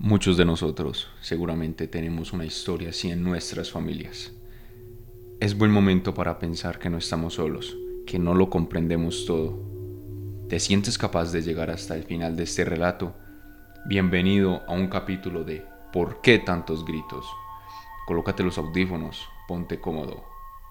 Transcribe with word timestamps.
Muchos 0.00 0.36
de 0.36 0.44
nosotros 0.44 1.08
seguramente 1.20 1.88
tenemos 1.88 2.32
una 2.32 2.44
historia 2.44 2.90
así 2.90 3.10
en 3.10 3.24
nuestras 3.24 3.72
familias. 3.72 4.32
Es 5.40 5.58
buen 5.58 5.72
momento 5.72 6.14
para 6.14 6.38
pensar 6.38 6.78
que 6.78 6.88
no 6.88 6.98
estamos 6.98 7.34
solos, 7.34 7.76
que 8.06 8.20
no 8.20 8.32
lo 8.32 8.48
comprendemos 8.48 9.26
todo. 9.26 9.58
¿Te 10.48 10.60
sientes 10.60 10.98
capaz 10.98 11.32
de 11.32 11.42
llegar 11.42 11.68
hasta 11.70 11.96
el 11.96 12.04
final 12.04 12.36
de 12.36 12.44
este 12.44 12.64
relato? 12.64 13.12
Bienvenido 13.88 14.62
a 14.68 14.72
un 14.72 14.86
capítulo 14.86 15.42
de 15.42 15.64
¿Por 15.92 16.20
qué 16.20 16.38
tantos 16.38 16.84
gritos? 16.84 17.26
Colócate 18.06 18.44
los 18.44 18.56
audífonos, 18.56 19.26
ponte 19.48 19.80
cómodo 19.80 20.22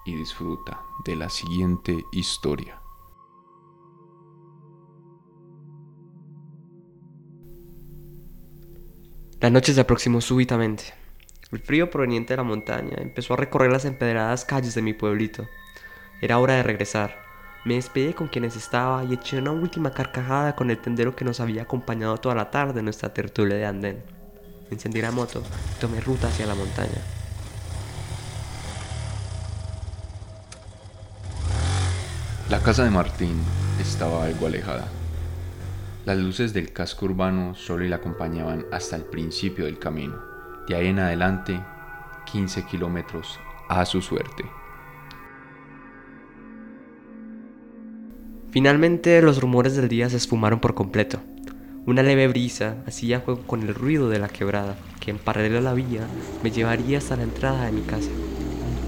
y 0.06 0.16
disfruta 0.16 0.80
de 1.04 1.16
la 1.16 1.28
siguiente 1.28 2.02
historia. 2.12 2.80
La 9.40 9.50
noche 9.50 9.72
se 9.72 9.80
aproximó 9.80 10.20
súbitamente. 10.20 10.82
El 11.52 11.60
frío 11.60 11.90
proveniente 11.90 12.32
de 12.32 12.38
la 12.38 12.42
montaña 12.42 12.96
empezó 12.98 13.34
a 13.34 13.36
recorrer 13.36 13.70
las 13.70 13.84
empedradas 13.84 14.44
calles 14.44 14.74
de 14.74 14.82
mi 14.82 14.94
pueblito. 14.94 15.46
Era 16.20 16.40
hora 16.40 16.54
de 16.54 16.64
regresar. 16.64 17.22
Me 17.64 17.74
despedí 17.74 18.14
con 18.14 18.26
quienes 18.26 18.56
estaba 18.56 19.04
y 19.04 19.14
eché 19.14 19.38
una 19.38 19.52
última 19.52 19.94
carcajada 19.94 20.56
con 20.56 20.72
el 20.72 20.78
tendero 20.78 21.14
que 21.14 21.24
nos 21.24 21.38
había 21.38 21.62
acompañado 21.62 22.18
toda 22.18 22.34
la 22.34 22.50
tarde 22.50 22.80
en 22.80 22.86
nuestra 22.86 23.14
tertulia 23.14 23.56
de 23.56 23.66
andén. 23.66 24.02
Encendí 24.72 25.00
la 25.00 25.12
moto 25.12 25.44
y 25.76 25.80
tomé 25.80 26.00
ruta 26.00 26.26
hacia 26.26 26.44
la 26.44 26.56
montaña. 26.56 27.00
La 32.50 32.60
casa 32.60 32.82
de 32.82 32.90
Martín 32.90 33.40
estaba 33.80 34.24
algo 34.24 34.48
alejada. 34.48 34.88
Las 36.04 36.16
luces 36.16 36.54
del 36.54 36.72
casco 36.72 37.06
urbano 37.06 37.54
solo 37.54 37.84
le 37.84 37.94
acompañaban 37.94 38.64
hasta 38.72 38.96
el 38.96 39.04
principio 39.04 39.66
del 39.66 39.78
camino. 39.78 40.16
De 40.66 40.74
ahí 40.74 40.86
en 40.86 41.00
adelante, 41.00 41.60
15 42.32 42.64
kilómetros 42.66 43.38
a 43.68 43.84
su 43.84 44.00
suerte. 44.00 44.44
Finalmente 48.50 49.20
los 49.20 49.40
rumores 49.40 49.76
del 49.76 49.88
día 49.88 50.08
se 50.08 50.16
esfumaron 50.16 50.60
por 50.60 50.74
completo. 50.74 51.20
Una 51.84 52.02
leve 52.02 52.28
brisa 52.28 52.76
hacía 52.86 53.20
juego 53.20 53.42
con 53.42 53.62
el 53.62 53.74
ruido 53.74 54.08
de 54.08 54.18
la 54.18 54.28
quebrada, 54.28 54.76
que 55.00 55.10
en 55.10 55.18
paralelo 55.18 55.58
a 55.58 55.62
la 55.62 55.74
vía 55.74 56.06
me 56.42 56.50
llevaría 56.50 56.98
hasta 56.98 57.16
la 57.16 57.24
entrada 57.24 57.66
de 57.66 57.72
mi 57.72 57.82
casa. 57.82 58.10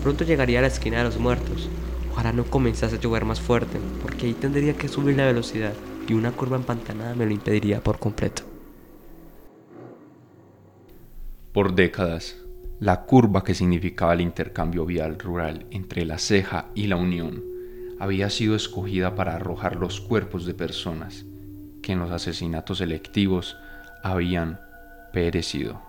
Pronto 0.03 0.25
llegaría 0.25 0.61
a 0.61 0.63
la 0.63 0.69
esquina 0.69 0.99
de 0.99 1.05
los 1.05 1.19
muertos. 1.19 1.69
Ojalá 2.13 2.33
no 2.33 2.45
comenzase 2.45 2.97
a 2.97 3.01
llover 3.01 3.25
más 3.25 3.41
fuerte, 3.41 3.79
porque 4.03 4.27
ahí 4.27 4.33
tendría 4.33 4.75
que 4.75 4.89
subir 4.89 5.17
la 5.17 5.27
velocidad 5.27 5.75
y 6.09 6.15
una 6.15 6.33
curva 6.33 6.57
empantanada 6.57 7.15
me 7.15 7.27
lo 7.27 7.33
impediría 7.33 7.83
por 7.83 7.99
completo. 7.99 8.43
Por 11.53 11.75
décadas, 11.75 12.37
la 12.79 13.03
curva 13.03 13.45
que 13.45 13.55
significaba 13.55 14.15
el 14.15 14.21
intercambio 14.21 14.87
vial 14.87 15.19
rural 15.19 15.67
entre 15.71 16.05
la 16.05 16.19
ceja 16.19 16.69
y 16.75 16.87
la 16.87 16.97
unión 16.97 17.45
había 17.99 18.31
sido 18.31 18.57
escogida 18.57 19.15
para 19.15 19.35
arrojar 19.35 19.77
los 19.77 20.01
cuerpos 20.01 20.47
de 20.47 20.55
personas 20.55 21.27
que 21.83 21.93
en 21.93 21.99
los 21.99 22.11
asesinatos 22.11 22.79
selectivos 22.79 23.57
habían 24.03 24.61
perecido. 25.13 25.83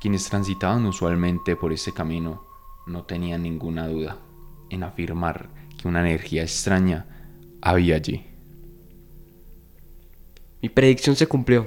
Quienes 0.00 0.30
transitaban 0.30 0.86
usualmente 0.86 1.56
por 1.56 1.72
este 1.72 1.92
camino 1.92 2.42
no 2.86 3.02
tenían 3.04 3.42
ninguna 3.42 3.86
duda 3.86 4.16
en 4.70 4.82
afirmar 4.82 5.48
que 5.76 5.88
una 5.88 6.00
energía 6.00 6.42
extraña 6.42 7.06
había 7.60 7.96
allí. 7.96 8.24
Mi 10.62 10.68
predicción 10.68 11.16
se 11.16 11.26
cumplió. 11.26 11.66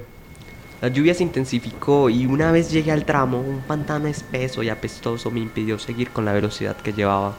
La 0.80 0.88
lluvia 0.88 1.14
se 1.14 1.22
intensificó 1.22 2.10
y 2.10 2.26
una 2.26 2.52
vez 2.52 2.70
llegué 2.70 2.92
al 2.92 3.04
tramo, 3.04 3.40
un 3.40 3.60
pantano 3.60 4.06
espeso 4.06 4.62
y 4.62 4.68
apestoso 4.68 5.30
me 5.30 5.40
impidió 5.40 5.78
seguir 5.78 6.10
con 6.10 6.24
la 6.24 6.32
velocidad 6.32 6.76
que 6.76 6.92
llevaba. 6.92 7.34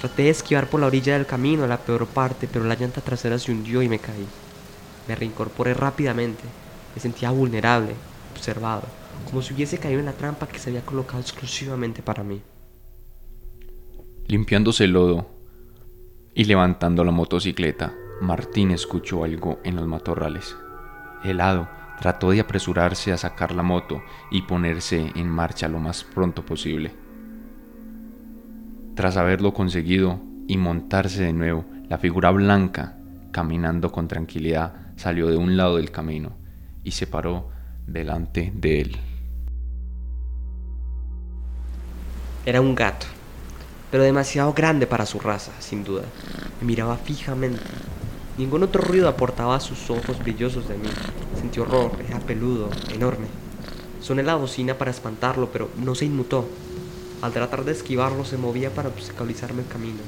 Traté 0.00 0.24
de 0.24 0.30
esquivar 0.30 0.68
por 0.68 0.80
la 0.80 0.86
orilla 0.86 1.14
del 1.14 1.26
camino 1.26 1.64
a 1.64 1.68
la 1.68 1.78
peor 1.78 2.06
parte, 2.06 2.48
pero 2.50 2.64
la 2.64 2.74
llanta 2.74 3.00
trasera 3.00 3.38
se 3.38 3.52
hundió 3.52 3.82
y 3.82 3.88
me 3.88 3.98
caí. 3.98 4.26
Me 5.06 5.14
reincorporé 5.14 5.74
rápidamente. 5.74 6.44
Me 6.94 7.00
sentía 7.00 7.30
vulnerable, 7.30 7.92
observado, 8.32 8.84
como 9.26 9.42
si 9.42 9.54
hubiese 9.54 9.78
caído 9.78 10.00
en 10.00 10.06
la 10.06 10.12
trampa 10.12 10.48
que 10.48 10.58
se 10.58 10.70
había 10.70 10.84
colocado 10.84 11.20
exclusivamente 11.20 12.02
para 12.02 12.24
mí. 12.24 12.40
Limpiándose 14.28 14.84
el 14.84 14.92
lodo 14.92 15.28
y 16.34 16.44
levantando 16.44 17.04
la 17.04 17.12
motocicleta, 17.12 17.94
Martín 18.20 18.72
escuchó 18.72 19.22
algo 19.22 19.60
en 19.62 19.76
los 19.76 19.86
matorrales. 19.86 20.56
Helado, 21.22 21.68
trató 22.00 22.30
de 22.30 22.40
apresurarse 22.40 23.12
a 23.12 23.18
sacar 23.18 23.52
la 23.52 23.62
moto 23.62 24.02
y 24.32 24.42
ponerse 24.42 25.12
en 25.14 25.28
marcha 25.28 25.68
lo 25.68 25.78
más 25.78 26.02
pronto 26.02 26.44
posible. 26.44 26.92
Tras 28.96 29.16
haberlo 29.16 29.54
conseguido 29.54 30.18
y 30.48 30.56
montarse 30.56 31.22
de 31.22 31.32
nuevo, 31.32 31.64
la 31.88 31.98
figura 31.98 32.32
blanca, 32.32 32.96
caminando 33.30 33.92
con 33.92 34.08
tranquilidad, 34.08 34.92
salió 34.96 35.28
de 35.28 35.36
un 35.36 35.56
lado 35.56 35.76
del 35.76 35.92
camino 35.92 36.32
y 36.82 36.90
se 36.90 37.06
paró 37.06 37.48
delante 37.86 38.52
de 38.56 38.80
él. 38.80 38.96
Era 42.44 42.60
un 42.60 42.74
gato 42.74 43.06
pero 43.90 44.02
demasiado 44.02 44.52
grande 44.52 44.86
para 44.86 45.06
su 45.06 45.18
raza, 45.20 45.52
sin 45.60 45.84
duda. 45.84 46.02
Me 46.60 46.66
miraba 46.66 46.96
fijamente. 46.96 47.60
Ningún 48.38 48.62
otro 48.62 48.82
ruido 48.82 49.08
aportaba 49.08 49.56
a 49.56 49.60
sus 49.60 49.88
ojos 49.90 50.18
brillosos 50.18 50.68
de 50.68 50.76
mí. 50.76 50.88
Sentí 51.36 51.60
horror, 51.60 51.92
era 52.06 52.18
peludo, 52.20 52.68
enorme. 52.92 53.26
Soné 54.00 54.22
la 54.22 54.34
bocina 54.34 54.74
para 54.74 54.90
espantarlo, 54.90 55.50
pero 55.52 55.70
no 55.76 55.94
se 55.94 56.04
inmutó. 56.04 56.46
Al 57.22 57.32
tratar 57.32 57.64
de 57.64 57.72
esquivarlo, 57.72 58.24
se 58.24 58.36
movía 58.36 58.70
para 58.70 58.88
obstaculizarme 58.88 59.62
el 59.62 59.68
camino. 59.68 60.00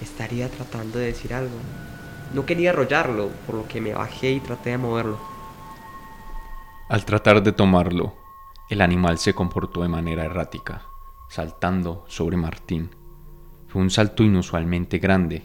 Estaría 0.00 0.48
tratando 0.48 0.98
de 0.98 1.06
decir 1.06 1.34
algo. 1.34 1.56
No 2.32 2.46
quería 2.46 2.70
arrollarlo, 2.70 3.28
por 3.46 3.56
lo 3.56 3.68
que 3.68 3.80
me 3.80 3.92
bajé 3.92 4.32
y 4.32 4.40
traté 4.40 4.70
de 4.70 4.78
moverlo. 4.78 5.18
Al 6.88 7.04
tratar 7.04 7.42
de 7.42 7.52
tomarlo, 7.52 8.14
el 8.70 8.80
animal 8.80 9.18
se 9.18 9.34
comportó 9.34 9.82
de 9.82 9.88
manera 9.88 10.24
errática, 10.24 10.82
saltando 11.28 12.04
sobre 12.08 12.36
Martín 12.36 12.90
un 13.76 13.90
salto 13.90 14.22
inusualmente 14.22 14.98
grande. 14.98 15.42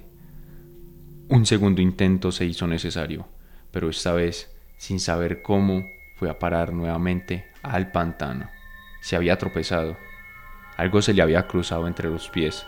Un 1.27 1.45
segundo 1.45 1.81
intento 1.81 2.31
se 2.31 2.45
hizo 2.45 2.65
necesario, 2.65 3.27
pero 3.71 3.89
esta 3.89 4.13
vez, 4.13 4.55
sin 4.77 4.99
saber 5.01 5.41
cómo, 5.41 5.83
fue 6.15 6.29
a 6.29 6.39
parar 6.39 6.71
nuevamente 6.71 7.47
al 7.61 7.91
pantano. 7.91 8.49
Se 9.01 9.17
había 9.17 9.37
tropezado. 9.37 9.97
Algo 10.77 11.01
se 11.01 11.13
le 11.13 11.21
había 11.21 11.45
cruzado 11.47 11.87
entre 11.87 12.09
los 12.09 12.29
pies. 12.29 12.65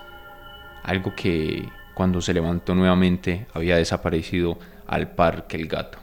Algo 0.84 1.16
que, 1.16 1.70
cuando 1.94 2.20
se 2.20 2.34
levantó 2.34 2.76
nuevamente, 2.76 3.48
había 3.54 3.78
desaparecido 3.78 4.60
al 4.86 5.16
par 5.16 5.48
que 5.48 5.58
el 5.58 5.68
gato. 5.68 5.98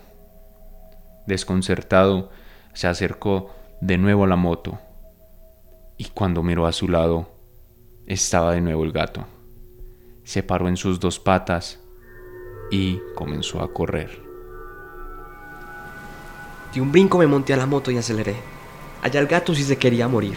Desconcertado, 1.27 2.31
se 2.73 2.87
acercó 2.87 3.55
de 3.83 3.99
nuevo 3.99 4.25
a 4.25 4.29
la 4.29 4.37
moto 4.37 4.79
y 5.99 6.07
cuando 6.07 6.43
miró 6.43 6.67
a 6.67 6.73
su 6.73 6.89
lado, 6.89 7.31
estaba 8.07 8.55
de 8.55 8.63
nuevo 8.63 8.85
el 8.85 8.93
gato 8.93 9.27
se 10.31 10.45
paró 10.45 10.69
en 10.69 10.77
sus 10.77 11.01
dos 11.01 11.19
patas 11.19 11.81
y 12.71 13.01
comenzó 13.17 13.63
a 13.63 13.73
correr. 13.73 14.23
De 16.73 16.81
un 16.81 16.93
brinco 16.93 17.19
me 17.19 17.27
monté 17.27 17.53
a 17.53 17.57
la 17.57 17.67
moto 17.67 17.91
y 17.91 17.97
aceleré. 17.97 18.37
Allá 19.03 19.19
el 19.19 19.27
gato 19.27 19.57
sí 19.57 19.65
se 19.65 19.77
quería 19.77 20.07
morir. 20.07 20.37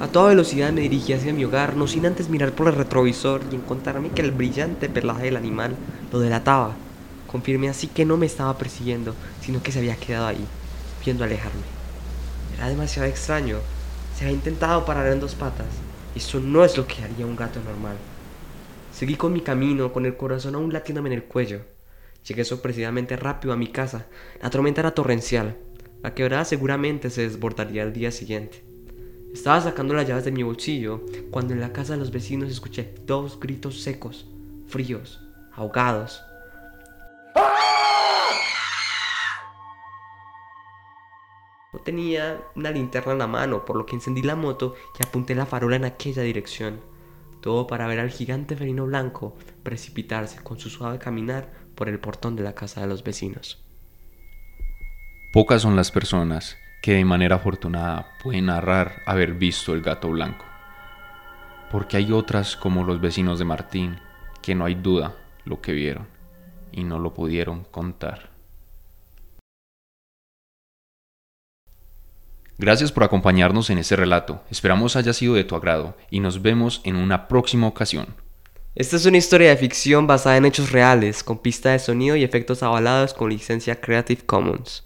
A 0.00 0.08
toda 0.08 0.30
velocidad 0.30 0.72
me 0.72 0.80
dirigí 0.80 1.12
hacia 1.12 1.32
mi 1.32 1.44
hogar, 1.44 1.76
no 1.76 1.86
sin 1.86 2.04
antes 2.04 2.28
mirar 2.28 2.50
por 2.50 2.66
el 2.66 2.74
retrovisor 2.74 3.42
y 3.52 3.54
encontrarme 3.54 4.10
que 4.10 4.22
el 4.22 4.32
brillante 4.32 4.88
pelaje 4.88 5.26
del 5.26 5.36
animal 5.36 5.76
lo 6.12 6.18
delataba. 6.18 6.74
Confirmé 7.30 7.68
así 7.68 7.86
que 7.86 8.04
no 8.04 8.16
me 8.16 8.26
estaba 8.26 8.58
persiguiendo, 8.58 9.14
sino 9.40 9.62
que 9.62 9.70
se 9.70 9.78
había 9.78 9.94
quedado 9.94 10.26
ahí, 10.26 10.44
viendo 11.04 11.22
alejarme. 11.22 11.62
Era 12.56 12.68
demasiado 12.68 13.08
extraño. 13.08 13.58
Se 14.18 14.24
había 14.24 14.34
intentado 14.34 14.84
parar 14.84 15.06
en 15.12 15.20
dos 15.20 15.36
patas. 15.36 15.68
Eso 16.16 16.40
no 16.40 16.64
es 16.64 16.76
lo 16.76 16.88
que 16.88 17.04
haría 17.04 17.24
un 17.24 17.36
gato 17.36 17.60
normal. 17.60 17.96
Seguí 18.92 19.16
con 19.16 19.32
mi 19.32 19.40
camino, 19.40 19.90
con 19.90 20.04
el 20.04 20.16
corazón 20.16 20.54
aún 20.54 20.72
latiéndome 20.72 21.08
en 21.08 21.14
el 21.14 21.24
cuello. 21.24 21.62
Llegué 22.28 22.44
sorpresivamente 22.44 23.16
rápido 23.16 23.54
a 23.54 23.56
mi 23.56 23.68
casa. 23.68 24.06
La 24.40 24.50
tormenta 24.50 24.82
era 24.82 24.94
torrencial. 24.94 25.56
La 26.02 26.14
quebrada 26.14 26.44
seguramente 26.44 27.08
se 27.08 27.22
desbordaría 27.22 27.82
al 27.82 27.94
día 27.94 28.12
siguiente. 28.12 28.62
Estaba 29.32 29.62
sacando 29.62 29.94
las 29.94 30.06
llaves 30.06 30.26
de 30.26 30.30
mi 30.30 30.42
bolsillo 30.42 31.00
cuando 31.30 31.54
en 31.54 31.60
la 31.60 31.72
casa 31.72 31.94
de 31.94 32.00
los 32.00 32.10
vecinos 32.10 32.50
escuché 32.50 32.94
dos 33.06 33.40
gritos 33.40 33.80
secos, 33.80 34.26
fríos, 34.68 35.20
ahogados. 35.54 36.22
No 41.72 41.78
tenía 41.78 42.42
una 42.54 42.70
linterna 42.70 43.12
en 43.12 43.18
la 43.18 43.26
mano, 43.26 43.64
por 43.64 43.76
lo 43.76 43.86
que 43.86 43.94
encendí 43.94 44.20
la 44.20 44.36
moto 44.36 44.74
y 45.00 45.06
apunté 45.06 45.34
la 45.34 45.46
farola 45.46 45.76
en 45.76 45.86
aquella 45.86 46.22
dirección 46.22 46.91
todo 47.42 47.66
para 47.66 47.86
ver 47.86 48.00
al 48.00 48.10
gigante 48.10 48.56
felino 48.56 48.86
blanco 48.86 49.36
precipitarse 49.62 50.42
con 50.42 50.58
su 50.58 50.70
suave 50.70 50.98
caminar 50.98 51.50
por 51.74 51.90
el 51.90 51.98
portón 51.98 52.36
de 52.36 52.44
la 52.44 52.54
casa 52.54 52.80
de 52.80 52.86
los 52.86 53.04
vecinos. 53.04 53.62
Pocas 55.32 55.60
son 55.60 55.76
las 55.76 55.90
personas 55.90 56.56
que 56.82 56.94
de 56.94 57.04
manera 57.04 57.36
afortunada 57.36 58.06
pueden 58.22 58.46
narrar 58.46 59.02
haber 59.06 59.34
visto 59.34 59.74
el 59.74 59.82
gato 59.82 60.08
blanco. 60.08 60.44
Porque 61.70 61.96
hay 61.96 62.12
otras 62.12 62.56
como 62.56 62.84
los 62.84 63.00
vecinos 63.00 63.38
de 63.38 63.44
Martín 63.44 63.98
que 64.40 64.54
no 64.54 64.64
hay 64.64 64.74
duda 64.74 65.14
lo 65.44 65.60
que 65.60 65.72
vieron 65.72 66.06
y 66.70 66.84
no 66.84 66.98
lo 66.98 67.12
pudieron 67.12 67.64
contar. 67.64 68.30
Gracias 72.58 72.92
por 72.92 73.04
acompañarnos 73.04 73.70
en 73.70 73.78
este 73.78 73.96
relato. 73.96 74.42
Esperamos 74.50 74.96
haya 74.96 75.12
sido 75.12 75.34
de 75.34 75.44
tu 75.44 75.56
agrado 75.56 75.96
y 76.10 76.20
nos 76.20 76.42
vemos 76.42 76.80
en 76.84 76.96
una 76.96 77.28
próxima 77.28 77.66
ocasión. 77.66 78.14
Esta 78.74 78.96
es 78.96 79.04
una 79.04 79.18
historia 79.18 79.50
de 79.50 79.56
ficción 79.56 80.06
basada 80.06 80.36
en 80.36 80.46
hechos 80.46 80.72
reales, 80.72 81.22
con 81.22 81.38
pista 81.38 81.72
de 81.72 81.78
sonido 81.78 82.16
y 82.16 82.24
efectos 82.24 82.62
avalados 82.62 83.12
con 83.12 83.30
licencia 83.30 83.80
Creative 83.80 84.22
Commons. 84.24 84.84